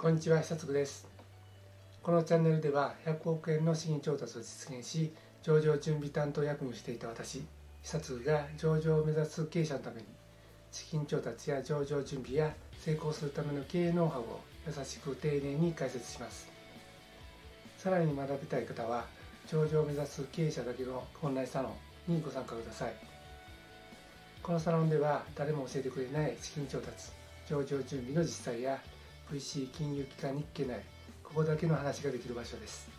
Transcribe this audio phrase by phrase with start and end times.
[0.00, 1.06] こんにちは久嗣です。
[2.02, 5.12] このチャンネルでは100億円の資金調達を実現し
[5.42, 7.42] 上場準備担当役員をしていた私
[7.82, 10.06] 久嗣が上場を目指す経営者のために
[10.72, 16.48] 資金調達や上場準備や成功するための経営ノウハウを優しく丁寧に解説します。
[17.76, 19.04] さらに学びたい方は
[19.46, 21.76] 上場を目指す経営者だけのオンラインサロ
[22.08, 22.94] ンにご参加ください。
[24.42, 27.10] このサロンでは誰も教えてくれない資金調達
[27.46, 28.78] 上場準備の実際や
[29.32, 30.80] VC 金融機関に聞けない。
[31.22, 32.90] ここだけの話ができる場所です。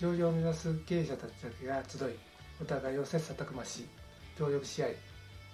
[0.00, 2.18] 上場を目指す経営者たちだけが集い
[2.60, 3.86] お互いを切磋琢磨し
[4.36, 4.96] 協力し合い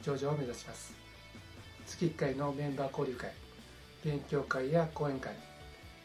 [0.02, 0.95] 上場を目指します。
[1.87, 3.30] 月1回のメンバー交流会
[4.02, 5.34] 勉強会や講演会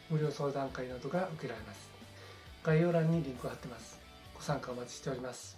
[0.10, 1.90] 無料相談会などが受けられます。
[2.64, 3.98] 概要欄にリンクを貼ってます。
[4.36, 5.58] ご参加お待ちしております。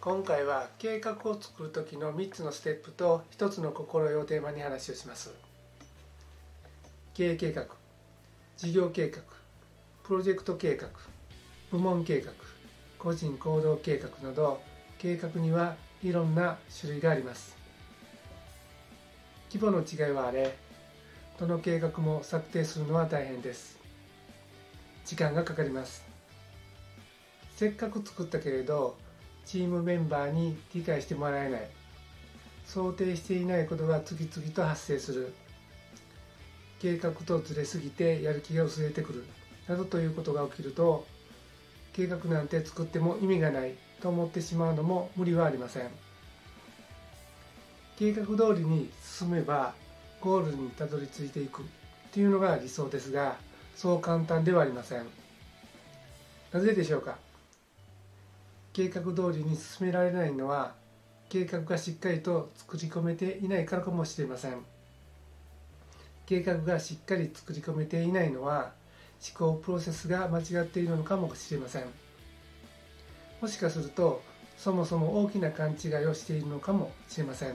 [0.00, 5.34] 今回は計画を作る時の3つのステップと1つの心得をテーマに話をします。
[7.16, 7.64] 経営計画
[8.58, 9.22] 事業計画
[10.04, 10.90] プロジェクト計画
[11.70, 12.30] 部門計画
[12.98, 14.60] 個人行動計画など
[14.98, 17.56] 計画にはいろんな種類があります。
[19.50, 20.58] 規模の違いはあれ
[21.40, 23.78] どの計画も策定するのは大変です。
[25.06, 26.04] 時間がかかります。
[27.56, 28.94] せっかく作ったけれど
[29.46, 31.70] チームメンバーに理解してもらえない。
[32.66, 35.32] 想定していないことが次々と発生する。
[36.80, 39.24] 計画とずれすぎてやる気が薄れてくる。
[39.68, 41.06] などということが起きると
[41.92, 45.90] 計画なんて作っても意味がないと思ってしまうのも無理はありません。
[47.98, 49.74] 計画通りに進めば
[50.20, 51.62] ゴールにたどり着いていく。
[52.12, 53.36] というのが理想ですが
[53.74, 55.06] そう簡単ではありません。
[56.52, 57.16] なぜでしょうか？
[58.72, 60.74] 計画通りに進められないのは
[61.28, 64.62] 計画がしっかりと作り込めていないからかもしれません。
[66.26, 68.72] 計画がしっかり作り込めていないのは
[69.38, 71.84] 思考プロセスが間違っているのかもしれません。
[73.40, 74.22] もしかすると
[74.56, 77.54] そもそも大きな勘違いをしているのかもしれません。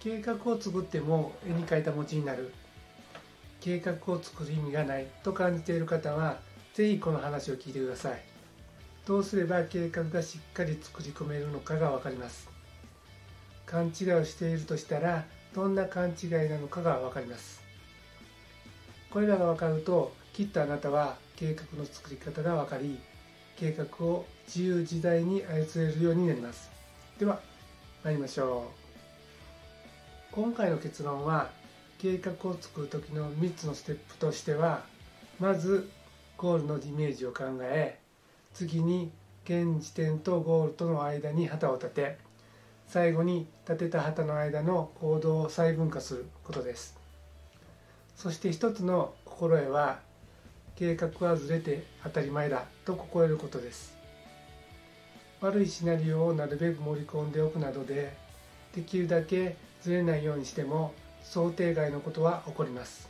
[0.00, 2.52] 計画を作っても絵に描いた餅になる。
[3.60, 5.06] 計画を作る意味がない。
[5.24, 6.38] と感じている方は
[6.74, 8.22] 是非この話を聞いてください。
[9.06, 12.48] どうすれば計画がしっかり作り込めるのかが分かります。
[13.64, 15.24] 勘違いをしているとしたら
[15.56, 17.62] どんな勘違いなのかが分かります。
[19.10, 23.00] これらが分かるときっとあなたは計画の作り方が分かり
[23.56, 26.70] 計画を自由自在に操れるようになります。
[27.18, 27.40] では
[28.04, 28.70] 参りましょ
[30.30, 30.34] う。
[30.34, 31.48] 今回の結論は
[31.96, 34.82] 計画を作る時の3つのステップとしては
[35.40, 35.88] まず
[36.36, 37.98] ゴールのイメージを考え
[38.52, 39.10] 次に
[39.46, 42.25] 現時点とゴールとの間に旗を立て
[42.88, 46.96] 最後に立てた旗の間の行動を細分化することです。
[48.16, 50.00] そして一つの心得は
[50.76, 53.96] 計画はずれて当たり前だと心得ることです。
[55.40, 58.16] 悪いシナリオをなるべく盛り込んでおくなどで
[58.74, 63.08] できるだけずれないようにしても想定外のことは起こります。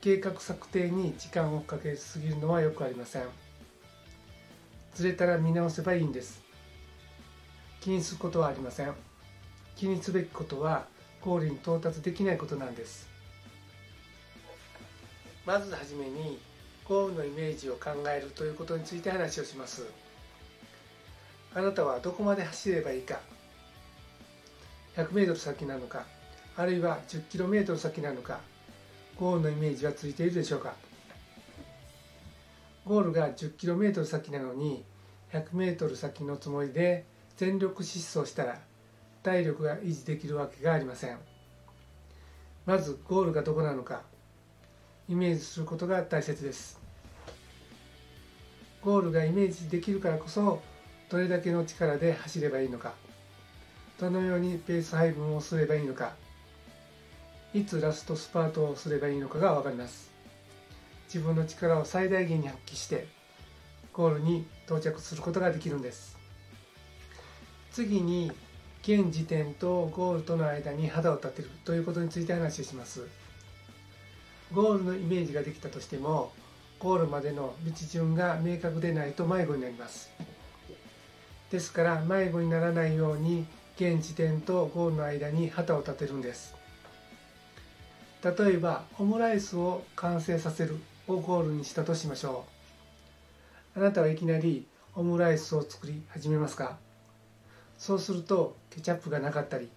[0.00, 3.22] 計画策定に時間をかけすぎるのはよくありません。
[4.94, 6.47] ずれたら見直せばいいんです。
[7.80, 8.92] 気にすることはありません。
[9.76, 10.86] 気にすべきことは
[11.20, 13.08] ゴールに到達できないことなんです。
[15.46, 16.38] まずはじめに
[16.86, 19.86] ゴールのイメージを考えるということについて話をします。
[21.54, 23.20] あなたはどこまで走ればいいか。
[24.96, 26.04] 100m 先なのか。
[26.56, 28.40] あるいは 10km 先なのか。
[29.18, 30.74] ゴールのイメージはついているでしょうか。
[32.84, 34.84] ゴールが 10km 先なのに
[35.32, 37.04] 100m 先のつもりで
[37.38, 38.58] 全力疾走したら
[39.22, 41.18] 体力が維持できるわけがありません。
[42.66, 44.02] まずゴールがどこなのか
[45.08, 46.80] イメージすることが大切です。
[48.82, 50.60] ゴールがイメージできるからこそ
[51.08, 52.94] どれだけの力で走ればいいのか
[54.00, 56.14] どのようにペース配分をすればいいのか
[57.54, 60.10] いつラストスパートをすればいいのかが分かります。
[61.06, 63.06] 自分の力を最大限に発揮して
[63.92, 66.17] ゴールに到着することができるんです。
[67.72, 68.32] 次に
[68.82, 73.06] 現時点とゴールとの間に肌を立てるということについて話します。
[74.52, 76.32] ゴールのイメージができたとしても
[76.78, 80.10] ゴールまでの道順が明確でないと迷子になります。
[81.50, 86.54] ですから迷子にならないように現時点とゴールの間に旗を立てるんです。
[88.24, 90.76] 例えばオムライスを完成させる
[91.06, 92.44] をゴールにしたとしましょ
[93.76, 93.80] う。
[93.80, 96.78] あなたはいきなりオムライスを作り始めますか？
[97.78, 99.68] そうするとケチャップがなかったり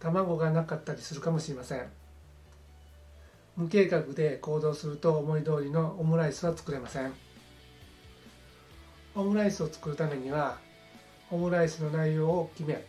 [0.00, 1.86] 卵がなかったりするかもしれません。
[3.56, 7.12] 無計画で行動すると思い通りのオムライスは作れません。
[9.14, 10.58] オムライスを作るためには
[11.30, 12.82] オムライスの内容を決め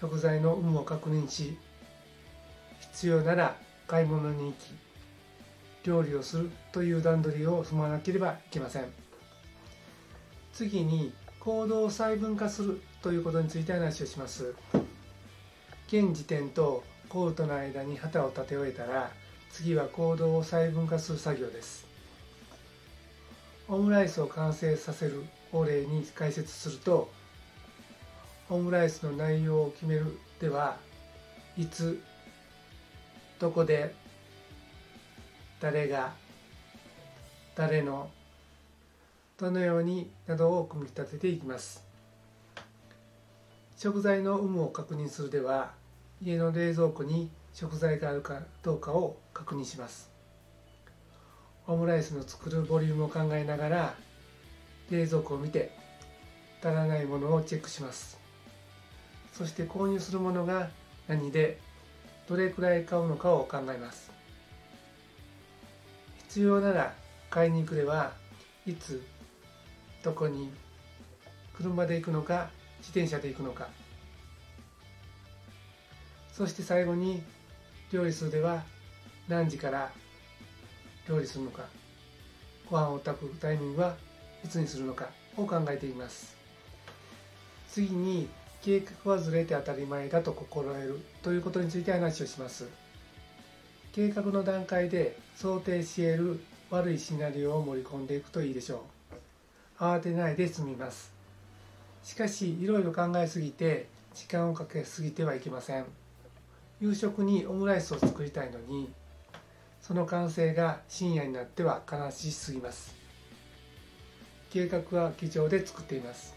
[0.00, 1.58] 食材の有無を確認し
[2.80, 3.56] 必要なら
[3.86, 4.54] 買い物に行き
[5.82, 8.84] 料理をするという段取りを踏まなければいけません。
[10.52, 14.54] 次に行動を細分化するということについて話をします。
[15.88, 19.10] 現時点とコートの間に旗を立て終えたら
[19.50, 21.86] 次は行動を細分化する作業です。
[23.68, 27.10] オムライスを完成させるお礼に解説すると
[28.50, 30.76] オムライスの内容を決めるでは
[31.56, 32.02] いつ
[33.38, 33.94] どこで
[35.60, 36.12] 誰が
[37.54, 38.10] 誰の
[39.40, 41.82] どのようになどを組み立てていきます。
[43.78, 45.72] 食材の有無を確認するでは
[46.20, 50.10] 家の冷蔵庫に食材があるかどうかを確認します。
[51.66, 53.94] オムライスの作るボリュームを考えながら
[54.90, 55.70] 冷蔵庫を見て
[56.62, 58.20] 足らないものをチェックします。
[59.32, 60.68] そして購入するものが
[61.08, 61.58] 何で
[62.28, 64.10] どれくらい買うのかを考えます。
[66.28, 66.94] 必要なら
[67.30, 68.12] 買いに行くでは
[68.66, 69.02] いつ
[70.02, 70.50] どこに
[71.56, 73.68] 車で行くのか自転車で行くのか。
[76.32, 77.22] そして最後に
[77.92, 78.62] 料理するでは
[79.28, 79.90] 何時から
[81.08, 81.64] 料理するのか。
[82.70, 83.96] ご飯を炊くタイミングは
[84.44, 85.08] いつにするのか。
[85.36, 86.36] を考えています。
[87.68, 88.28] 次に
[88.62, 92.68] 計画はずれて当たり前だと心得るということについて話をします。
[93.92, 98.99] 計画の段階で想定し得る悪いシナリオを盛り込んでいくといいでしょう。
[99.80, 101.10] 慌てないで済みます。
[102.04, 105.86] しかしいろいろ考えすぎて時間をかけすぎてはいけません。
[106.82, 108.90] 夕食にオムライスを作りたいのに
[109.80, 112.94] その完成が深夜になっては悲しすぎます。
[114.50, 116.34] 計画は机上で作っています。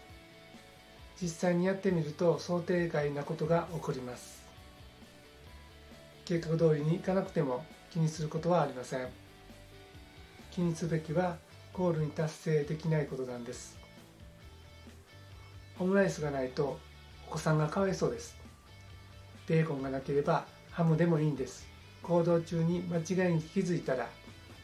[1.20, 4.42] 実際にやってみると想定外なことが起こります。
[6.24, 9.08] 計画通りにいかなくても気にすることはありません。
[10.50, 11.36] 気にすべきは
[11.76, 13.76] ゴールに達成できないことなんです。
[15.80, 16.78] オムライスがないと
[17.28, 18.36] お子さんがかわいそうです。
[19.48, 21.66] ベーコンがなければハムでもいいんです。
[22.02, 24.08] 行動中に間違いに気づいたら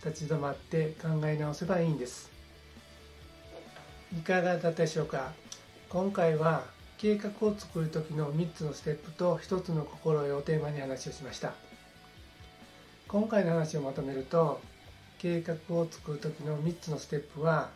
[0.05, 2.31] 立ち止まって考え直せばいいんです。
[4.17, 5.33] いかがだったでしょうか？
[5.89, 6.63] 今回は
[6.97, 11.55] 計画を作る時の3つのステップと1つの心得をテーマに話をしました。
[13.09, 14.61] 今回の話をまとめると
[15.21, 17.69] 計画を作る時の3つのステップは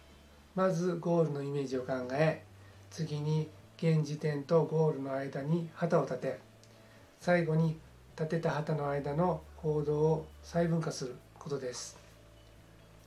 [0.54, 2.42] まずゴールのイメージを考え
[2.90, 6.38] 次に現時点とゴールの間に旗を立て
[7.20, 7.76] 最後に
[8.16, 11.98] 立てた旗の間の行動を細分化することです。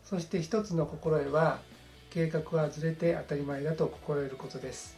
[0.05, 1.59] そして一つの心得は
[2.11, 4.97] 計画はずれて当たり前だと心得ることです。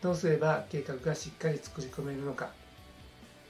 [0.00, 2.50] どうすれば計画がしっかり作り込めるのか。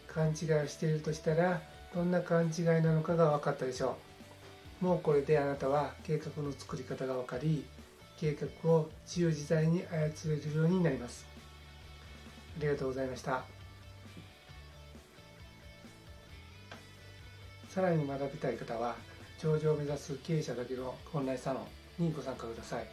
[0.09, 1.61] 勘違いをしているとしたら
[1.95, 4.12] どんな勘違いなのかが分かったでしょう。
[4.83, 7.65] もうこれであなたは計画の作り方が分かり
[8.19, 11.25] 計画を自由自在に操れるようになります。
[12.59, 13.45] ありがとうございました。
[17.69, 18.97] さらに学びたい方は
[19.41, 21.61] 上場を目指す経営者だけのオンラインサロ
[22.01, 22.87] ンにご参加ください。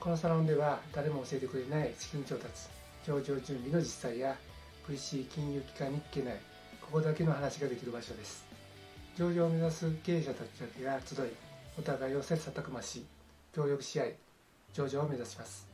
[0.00, 2.68] このサロンでは誰も教えてくれない資金調達
[3.06, 4.34] 上場準備の実際や
[4.88, 6.40] VC 金融機関に聞けない
[6.80, 8.47] ここだけの話ができる場所です。
[9.18, 11.18] 上場を目指す経営者たちだけが集い
[11.76, 13.04] お互いを切磋琢磨し
[13.52, 14.14] 協力し合い
[14.72, 15.66] 上場を目指します。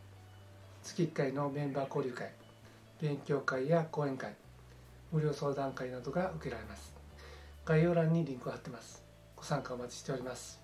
[0.82, 2.30] 月1回のメンバー交流会
[3.02, 4.32] 勉強会や講演会
[5.12, 6.94] 無料相談会などが受けられます。
[7.66, 9.04] 概要欄にリンクを貼ってます。
[9.36, 10.58] ご参加お待ちしております。